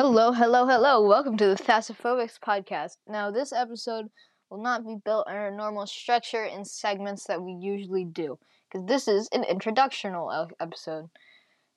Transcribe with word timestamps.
Hello, 0.00 0.30
hello, 0.30 0.64
hello. 0.64 1.02
Welcome 1.02 1.36
to 1.38 1.48
the 1.48 1.56
Thasophobics 1.56 2.38
podcast. 2.38 2.98
Now, 3.08 3.32
this 3.32 3.52
episode 3.52 4.06
will 4.48 4.62
not 4.62 4.86
be 4.86 4.94
built 5.04 5.26
on 5.26 5.34
our 5.34 5.50
normal 5.50 5.88
structure 5.88 6.44
and 6.44 6.64
segments 6.64 7.24
that 7.24 7.42
we 7.42 7.50
usually 7.50 8.04
do, 8.04 8.38
because 8.70 8.86
this 8.86 9.08
is 9.08 9.28
an 9.32 9.42
introductional 9.42 10.48
episode. 10.60 11.10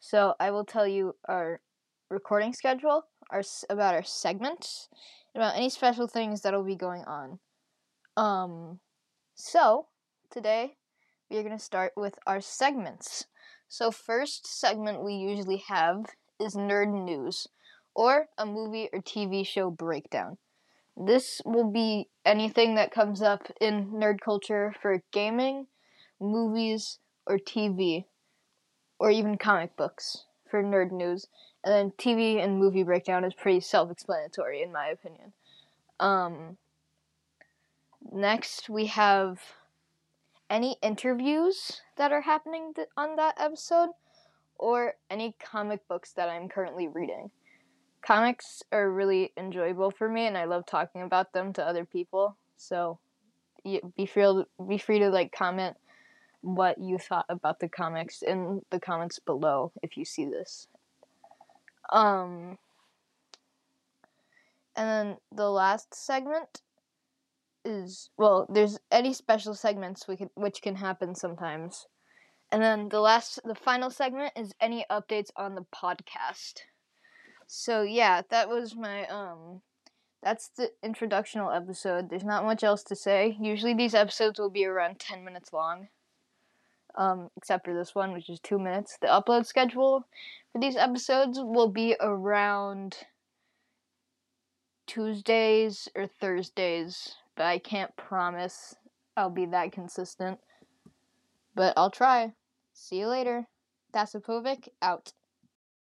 So, 0.02 0.36
I 0.40 0.52
will 0.52 0.66
tell 0.66 0.88
you 0.88 1.16
our 1.28 1.62
recording 2.12 2.54
schedule, 2.54 3.06
our 3.32 3.42
about 3.72 3.96
our 3.96 4.04
segments, 4.04 4.88
about 5.34 5.56
any 5.56 5.72
special 5.72 6.06
things 6.06 6.42
that'll 6.42 6.64
be 6.64 6.76
going 6.76 7.04
on. 7.06 7.40
Um, 8.18 8.80
so 9.34 9.88
today 10.30 10.76
we 11.32 11.38
are 11.38 11.44
going 11.44 11.58
to 11.58 11.64
start 11.64 11.94
with 11.98 12.20
our 12.28 12.40
segments. 12.40 13.26
So, 13.68 13.90
first 13.90 14.46
segment 14.46 15.04
we 15.04 15.16
usually 15.16 15.64
have 15.68 16.06
is 16.40 16.54
nerd 16.54 16.94
news 17.04 17.48
or 17.94 18.28
a 18.38 18.46
movie 18.46 18.90
or 18.94 19.02
TV 19.02 19.46
show 19.46 19.70
breakdown. 19.70 20.38
This 20.96 21.42
will 21.46 21.70
be 21.72 22.10
anything 22.26 22.76
that 22.76 22.92
comes 22.92 23.22
up 23.22 23.48
in 23.60 23.92
nerd 23.92 24.20
culture 24.20 24.74
for 24.82 25.02
gaming, 25.12 25.68
movies, 26.20 27.00
or 27.26 27.38
TV, 27.38 28.06
or 29.00 29.10
even 29.10 29.38
comic 29.38 29.76
books 29.76 30.26
for 30.50 30.62
nerd 30.62 30.92
news. 30.92 31.28
And 31.64 31.74
then 31.74 31.92
TV 31.98 32.44
and 32.44 32.60
movie 32.60 32.84
breakdown 32.84 33.24
is 33.24 33.34
pretty 33.34 33.62
self 33.62 33.92
explanatory, 33.92 34.62
in 34.62 34.72
my 34.72 34.88
opinion. 34.88 35.34
Um, 36.00 36.58
next, 38.12 38.70
we 38.70 38.88
have 38.88 39.40
any 40.50 40.76
interviews 40.82 41.82
that 41.96 42.12
are 42.12 42.22
happening 42.22 42.74
th- 42.74 42.90
on 42.98 43.16
that 43.16 43.36
episode 43.40 43.92
or 44.58 44.96
any 45.10 45.36
comic 45.40 45.88
books 45.88 46.12
that 46.14 46.30
I'm 46.30 46.50
currently 46.50 46.88
reading. 46.88 47.32
Comics 48.02 48.64
are 48.72 48.90
really 48.90 49.32
enjoyable 49.38 49.92
for 49.92 50.10
me 50.10 50.26
and 50.26 50.38
I 50.38 50.46
love 50.46 50.66
talking 50.66 51.02
about 51.02 51.34
them 51.34 51.54
to 51.54 51.66
other 51.66 51.86
people. 51.86 52.36
So 52.58 53.00
be 53.64 54.06
free 54.06 54.44
be 54.68 54.78
free 54.78 55.00
to 55.00 55.10
like 55.10 55.32
comment 55.32 55.78
what 56.42 56.80
you 56.80 56.98
thought 56.98 57.26
about 57.30 57.60
the 57.60 57.70
comics 57.70 58.24
in 58.24 58.62
the 58.72 58.80
comments 58.80 59.20
below 59.20 59.72
if 59.84 59.98
you 59.98 60.06
see 60.06 60.26
this. 60.26 60.68
Um 61.92 62.58
and 64.76 64.90
then 64.90 65.18
the 65.32 65.50
last 65.50 65.94
segment 65.94 66.62
is 67.64 68.10
well, 68.18 68.48
there's 68.50 68.80
any 68.92 69.14
special 69.14 69.54
segments 69.54 70.08
we 70.08 70.18
can 70.18 70.30
which 70.36 70.62
can 70.62 70.76
happen 70.76 71.14
sometimes. 71.14 71.88
And 72.52 72.62
then 72.62 72.90
the 72.90 73.00
last 73.00 73.40
the 73.46 73.56
final 73.56 73.90
segment 73.90 74.34
is 74.36 74.54
any 74.60 74.86
updates 74.90 75.30
on 75.36 75.56
the 75.56 75.66
podcast. 75.74 76.62
So 77.54 77.82
yeah, 77.82 78.22
that 78.30 78.48
was 78.48 78.78
my 78.78 79.06
um 79.08 79.62
that's 80.24 80.48
the 80.48 80.72
introductional 80.86 81.54
episode. 81.54 82.10
There's 82.10 82.24
not 82.24 82.46
much 82.46 82.64
else 82.64 82.82
to 82.84 82.96
say. 82.96 83.36
Usually 83.42 83.74
these 83.74 83.94
episodes 83.94 84.40
will 84.40 84.50
be 84.50 84.66
around 84.66 85.00
10 85.00 85.26
minutes 85.26 85.52
long. 85.52 85.90
Um 86.96 87.30
except 87.36 87.66
for 87.66 87.74
this 87.74 87.94
one 87.94 88.14
which 88.14 88.30
is 88.30 88.40
2 88.40 88.58
minutes. 88.58 88.98
The 89.02 89.08
upload 89.08 89.46
schedule 89.46 90.08
for 90.54 90.62
these 90.62 90.78
episodes 90.78 91.40
will 91.42 91.68
be 91.68 91.98
around 92.00 93.00
Tuesdays 94.88 95.90
or 95.94 96.08
Thursdays 96.08 97.16
but 97.36 97.48
I 97.48 97.58
can't 97.58 97.94
promise 97.98 98.76
I'll 99.18 99.30
be 99.30 99.46
that 99.48 99.74
consistent. 99.74 100.40
But 101.54 101.74
I'll 101.76 101.92
try. 101.92 102.32
See 102.74 103.00
you 103.00 103.08
later. 103.08 103.48
Dasipovic 103.94 104.70
out. 104.82 105.12